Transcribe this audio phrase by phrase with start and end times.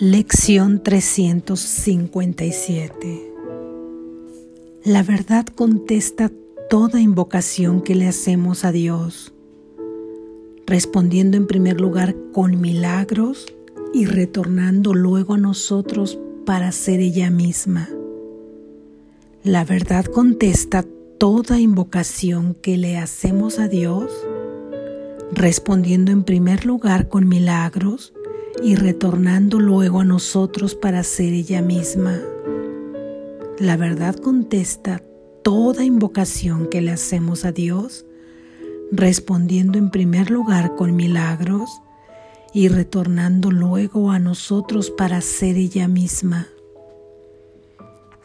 [0.00, 3.32] Lección 357
[4.82, 6.32] La verdad contesta
[6.68, 9.32] toda invocación que le hacemos a Dios,
[10.66, 13.46] respondiendo en primer lugar con milagros
[13.92, 17.88] y retornando luego a nosotros para ser ella misma.
[19.44, 20.84] La verdad contesta
[21.18, 24.10] toda invocación que le hacemos a Dios,
[25.30, 28.12] respondiendo en primer lugar con milagros
[28.62, 32.20] y retornando luego a nosotros para ser ella misma.
[33.58, 35.02] La verdad contesta
[35.42, 38.06] toda invocación que le hacemos a Dios,
[38.90, 41.70] respondiendo en primer lugar con milagros
[42.52, 46.48] y retornando luego a nosotros para ser ella misma.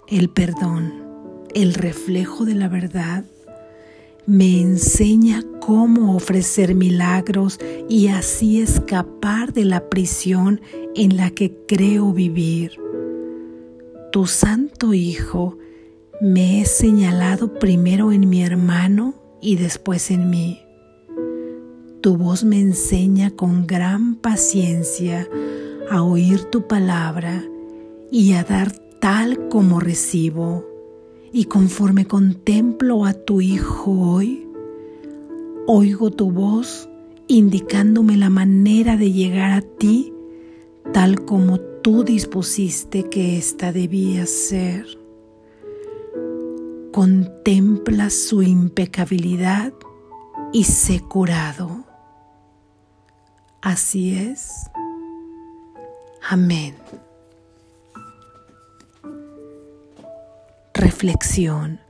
[0.07, 0.93] El perdón,
[1.53, 3.25] el reflejo de la verdad,
[4.29, 10.61] me enseña cómo ofrecer milagros y así escapar de la prisión
[10.95, 12.79] en la que creo vivir.
[14.11, 15.57] Tu Santo Hijo
[16.21, 20.59] me he señalado primero en mi hermano y después en mí.
[22.01, 25.27] Tu voz me enseña con gran paciencia
[25.89, 27.43] a oír tu palabra
[28.11, 30.68] y a dar tal como recibo.
[31.31, 34.47] Y conforme contemplo a tu Hijo hoy,
[35.67, 36.89] oigo tu voz
[37.27, 40.11] indicándome la manera de llegar a ti
[40.93, 44.85] tal como tú dispusiste que ésta debía ser.
[46.91, 49.73] Contempla su impecabilidad
[50.51, 51.85] y sé curado.
[53.61, 54.69] Así es.
[56.27, 56.73] Amén.
[60.79, 61.81] Reflexión.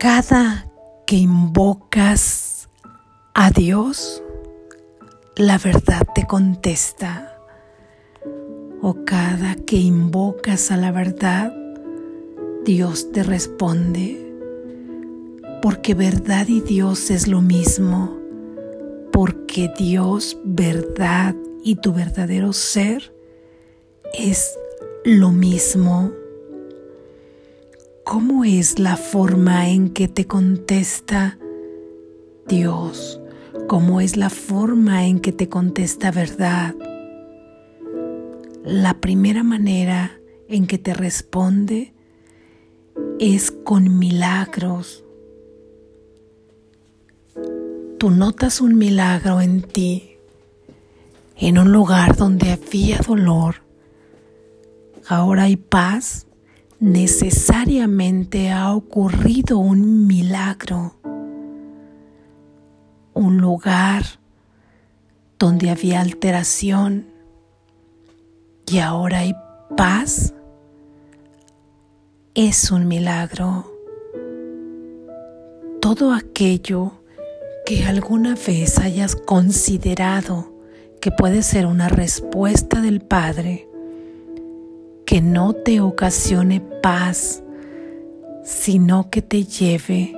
[0.00, 0.66] Cada
[1.06, 2.68] que invocas
[3.34, 4.20] a Dios,
[5.36, 7.38] la verdad te contesta.
[8.82, 11.54] O cada que invocas a la verdad,
[12.64, 14.36] Dios te responde.
[15.62, 18.18] Porque verdad y Dios es lo mismo.
[19.12, 21.36] Porque Dios, verdad
[21.66, 23.12] y tu verdadero ser
[24.16, 24.56] es
[25.04, 26.12] lo mismo.
[28.04, 31.40] ¿Cómo es la forma en que te contesta
[32.46, 33.20] Dios?
[33.66, 36.76] ¿Cómo es la forma en que te contesta verdad?
[38.62, 41.94] La primera manera en que te responde
[43.18, 45.04] es con milagros.
[47.98, 50.15] Tú notas un milagro en ti
[51.38, 53.56] en un lugar donde había dolor,
[55.06, 56.26] ahora hay paz,
[56.80, 60.94] necesariamente ha ocurrido un milagro.
[63.12, 64.04] Un lugar
[65.38, 67.06] donde había alteración
[68.66, 69.34] y ahora hay
[69.76, 70.34] paz,
[72.34, 73.72] es un milagro.
[75.80, 76.92] Todo aquello
[77.64, 80.55] que alguna vez hayas considerado
[81.06, 83.68] que puede ser una respuesta del Padre
[85.04, 87.44] que no te ocasione paz,
[88.42, 90.16] sino que te lleve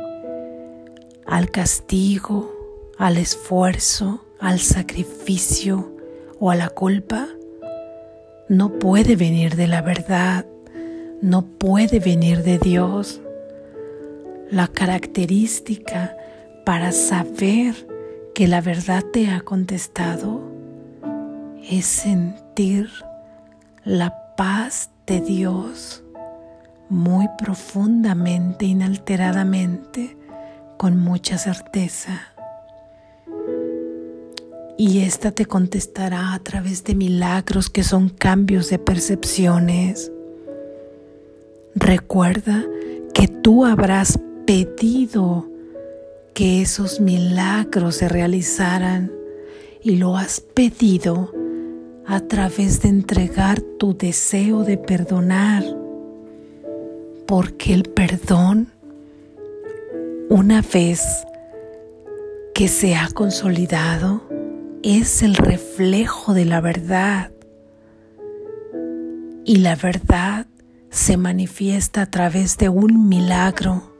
[1.26, 2.50] al castigo,
[2.96, 5.94] al esfuerzo, al sacrificio
[6.38, 7.28] o a la culpa,
[8.48, 10.46] no puede venir de la verdad,
[11.20, 13.20] no puede venir de Dios.
[14.50, 16.16] La característica
[16.64, 17.74] para saber
[18.34, 20.47] que la verdad te ha contestado
[21.70, 22.88] es sentir
[23.84, 26.02] la paz de Dios
[26.88, 30.16] muy profundamente, inalteradamente,
[30.78, 32.32] con mucha certeza.
[34.78, 40.10] Y esta te contestará a través de milagros que son cambios de percepciones.
[41.74, 42.64] Recuerda
[43.12, 45.46] que tú habrás pedido
[46.32, 49.12] que esos milagros se realizaran
[49.82, 51.32] y lo has pedido
[52.10, 55.62] a través de entregar tu deseo de perdonar,
[57.26, 58.68] porque el perdón,
[60.30, 61.02] una vez
[62.54, 64.22] que se ha consolidado,
[64.82, 67.30] es el reflejo de la verdad.
[69.44, 70.46] Y la verdad
[70.88, 73.92] se manifiesta a través de un milagro,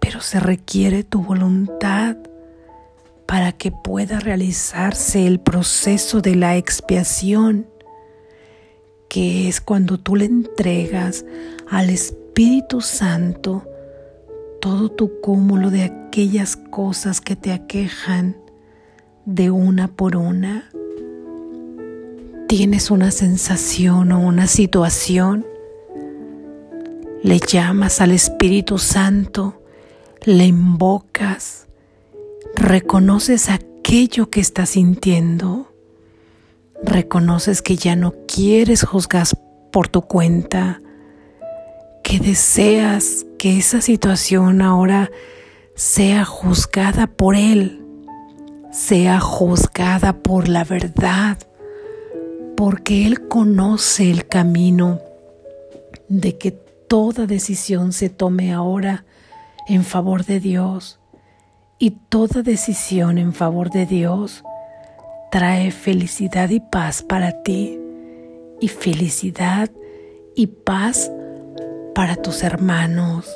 [0.00, 2.16] pero se requiere tu voluntad
[3.34, 7.66] para que pueda realizarse el proceso de la expiación,
[9.08, 11.24] que es cuando tú le entregas
[11.68, 13.68] al Espíritu Santo
[14.60, 18.36] todo tu cúmulo de aquellas cosas que te aquejan
[19.24, 20.70] de una por una.
[22.46, 25.44] Tienes una sensación o una situación,
[27.24, 29.60] le llamas al Espíritu Santo,
[30.24, 31.64] le invocas,
[32.56, 35.72] reconoces aquello que estás sintiendo,
[36.82, 39.26] reconoces que ya no quieres juzgar
[39.72, 40.80] por tu cuenta,
[42.02, 45.10] que deseas que esa situación ahora
[45.74, 47.84] sea juzgada por Él,
[48.70, 51.38] sea juzgada por la verdad,
[52.56, 55.00] porque Él conoce el camino
[56.08, 59.04] de que toda decisión se tome ahora
[59.66, 61.00] en favor de Dios
[61.78, 64.44] y toda decisión en favor de Dios
[65.30, 67.78] trae felicidad y paz para ti
[68.60, 69.70] y felicidad
[70.36, 71.10] y paz
[71.94, 73.28] para tus hermanos.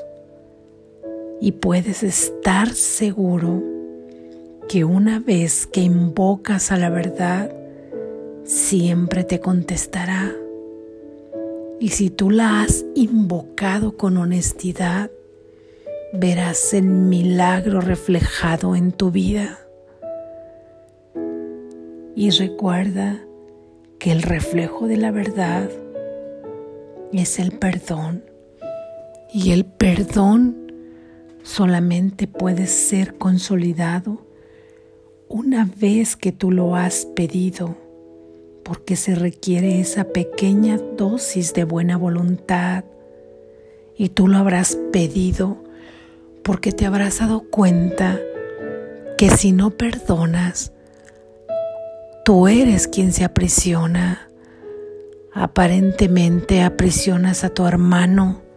[1.40, 3.62] Y puedes estar seguro
[4.69, 7.50] que una vez que invocas a la verdad,
[8.44, 10.32] siempre te contestará.
[11.81, 15.11] Y si tú la has invocado con honestidad,
[16.12, 19.58] verás el milagro reflejado en tu vida.
[22.14, 23.20] Y recuerda
[23.99, 25.69] que el reflejo de la verdad
[27.12, 28.25] es el perdón.
[29.32, 30.72] Y el perdón
[31.43, 34.26] solamente puede ser consolidado
[35.28, 37.76] una vez que tú lo has pedido,
[38.64, 42.84] porque se requiere esa pequeña dosis de buena voluntad.
[43.96, 45.68] Y tú lo habrás pedido
[46.48, 48.18] porque te habrás dado cuenta
[49.16, 50.72] que si no perdonas,
[52.24, 54.28] tú eres quien se aprisiona.
[55.32, 58.48] Aparentemente aprisionas a tu hermano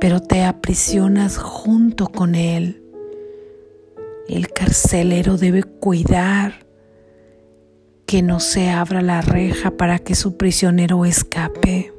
[0.00, 2.82] pero te aprisionas junto con él.
[4.28, 6.66] El carcelero debe cuidar
[8.06, 11.92] que no se abra la reja para que su prisionero escape.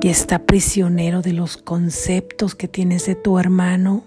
[0.00, 4.04] Y está prisionero de los conceptos que tienes de tu hermano.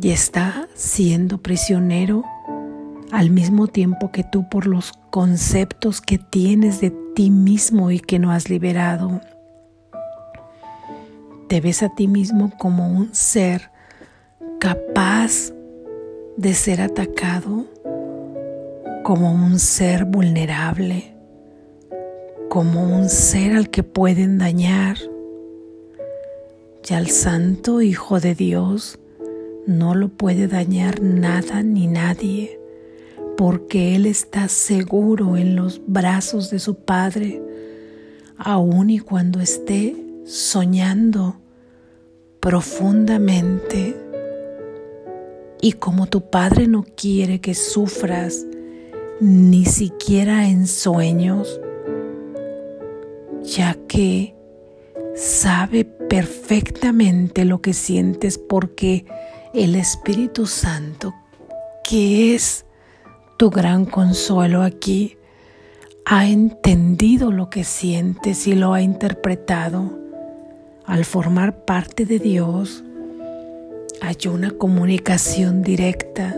[0.00, 2.24] Y está siendo prisionero
[3.10, 8.18] al mismo tiempo que tú por los conceptos que tienes de ti mismo y que
[8.18, 9.20] no has liberado.
[11.48, 13.70] Te ves a ti mismo como un ser
[14.60, 15.52] capaz
[16.36, 17.64] de ser atacado,
[19.02, 21.14] como un ser vulnerable,
[22.48, 24.96] como un ser al que pueden dañar.
[26.88, 28.98] Y al Santo Hijo de Dios
[29.66, 32.58] no lo puede dañar nada ni nadie,
[33.36, 37.42] porque Él está seguro en los brazos de su Padre,
[38.38, 41.36] aun y cuando esté soñando
[42.40, 43.96] profundamente
[45.60, 48.46] y como tu Padre no quiere que sufras
[49.20, 51.60] ni siquiera en sueños,
[53.48, 54.34] ya que
[55.14, 59.06] sabe perfectamente lo que sientes porque
[59.54, 61.14] el Espíritu Santo,
[61.82, 62.66] que es
[63.38, 65.16] tu gran consuelo aquí,
[66.04, 69.98] ha entendido lo que sientes y lo ha interpretado.
[70.86, 72.82] Al formar parte de Dios,
[74.00, 76.34] hay una comunicación directa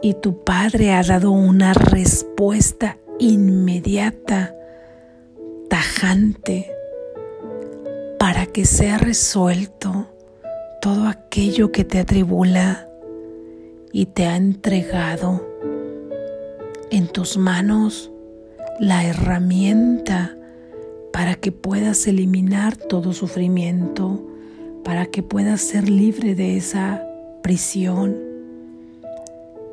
[0.00, 4.54] y tu Padre ha dado una respuesta inmediata,
[5.72, 6.70] tajante,
[8.18, 10.06] para que sea resuelto
[10.82, 12.90] todo aquello que te atribula
[13.90, 15.42] y te ha entregado
[16.90, 18.12] en tus manos
[18.80, 20.36] la herramienta
[21.10, 24.22] para que puedas eliminar todo sufrimiento,
[24.84, 27.02] para que puedas ser libre de esa
[27.42, 28.14] prisión.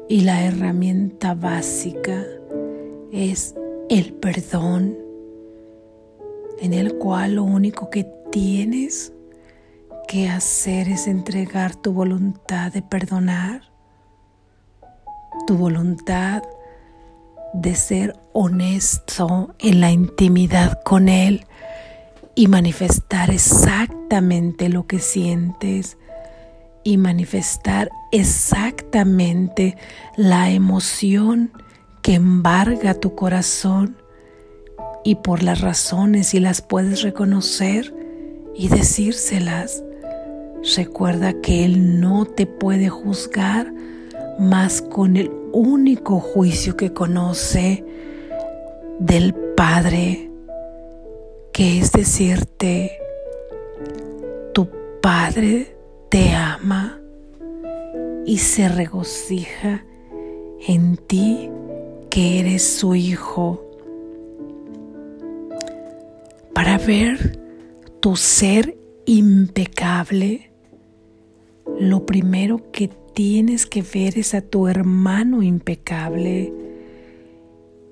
[0.08, 2.26] Y la herramienta básica
[3.12, 3.54] es
[3.90, 5.09] el perdón,
[6.62, 9.14] en el cual lo único que tienes
[10.08, 13.62] que hacer es entregar tu voluntad de perdonar,
[15.46, 16.42] tu voluntad
[17.54, 21.46] de ser honesto en la intimidad con Él
[22.36, 25.98] y manifestar exactamente lo que sientes
[26.84, 29.78] y manifestar exactamente
[30.16, 31.52] la emoción
[32.02, 33.99] que embarga tu corazón
[35.04, 37.94] y por las razones si las puedes reconocer
[38.56, 39.84] y decírselas.
[40.76, 43.72] Recuerda que Él no te puede juzgar
[44.40, 47.84] más con el único juicio que conoce
[49.00, 50.30] del Padre,
[51.54, 53.00] que es decirte,
[54.54, 54.70] tu
[55.02, 55.76] Padre
[56.10, 57.00] te ama
[58.26, 59.86] y se regocija
[60.68, 61.50] en ti
[62.10, 63.69] que eres su hijo.
[66.86, 67.40] Ver
[68.00, 70.52] tu ser impecable,
[71.80, 76.54] lo primero que tienes que ver es a tu hermano impecable.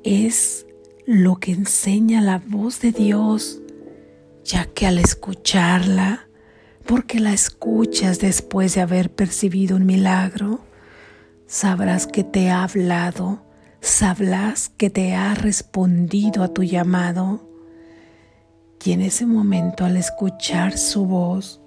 [0.03, 0.65] Es
[1.05, 3.61] lo que enseña la voz de Dios,
[4.43, 6.27] ya que al escucharla,
[6.85, 10.61] porque la escuchas después de haber percibido un milagro,
[11.45, 13.41] sabrás que te ha hablado,
[13.81, 17.46] sabrás que te ha respondido a tu llamado.
[18.87, 21.59] Y en ese momento al escuchar su voz,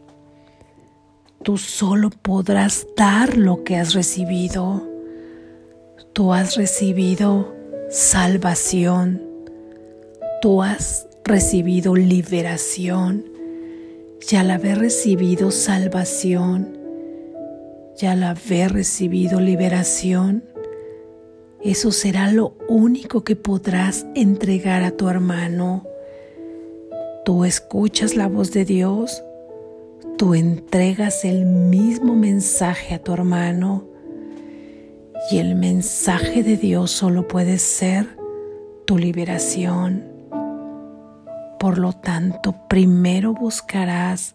[1.42, 4.88] tú solo podrás dar lo que has recibido.
[6.14, 7.54] Tú has recibido
[7.90, 9.20] salvación.
[10.40, 13.26] Tú has recibido liberación.
[14.26, 16.78] Y al haber recibido salvación,
[18.00, 20.42] y al haber recibido liberación,
[21.62, 25.89] eso será lo único que podrás entregar a tu hermano.
[27.24, 29.22] Tú escuchas la voz de Dios.
[30.16, 33.84] Tú entregas el mismo mensaje a tu hermano.
[35.30, 38.16] Y el mensaje de Dios solo puede ser
[38.86, 40.04] tu liberación.
[41.58, 44.34] Por lo tanto, primero buscarás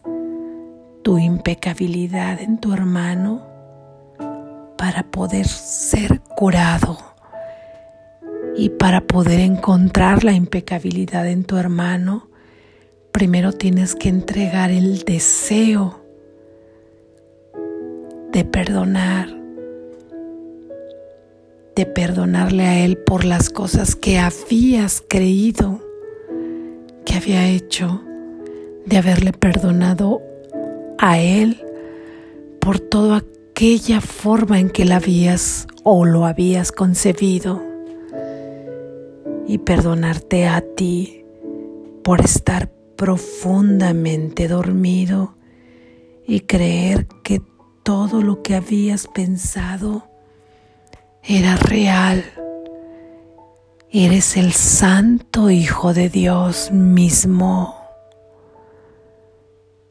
[1.02, 3.42] tu impecabilidad en tu hermano
[4.78, 6.98] para poder ser curado
[8.56, 12.28] y para poder encontrar la impecabilidad en tu hermano
[13.16, 16.02] primero tienes que entregar el deseo
[18.30, 19.34] de perdonar,
[21.74, 25.80] de perdonarle a Él por las cosas que habías creído
[27.06, 28.02] que había hecho,
[28.84, 30.20] de haberle perdonado
[30.98, 31.64] a Él
[32.60, 37.62] por toda aquella forma en que la habías o lo habías concebido
[39.48, 41.24] y perdonarte a ti
[42.02, 45.36] por estar profundamente dormido
[46.26, 47.42] y creer que
[47.82, 50.08] todo lo que habías pensado
[51.22, 52.24] era real.
[53.90, 57.76] Eres el santo Hijo de Dios mismo.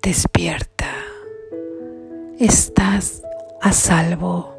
[0.01, 0.93] Despierta.
[2.37, 3.21] Estás
[3.61, 4.54] a salvo.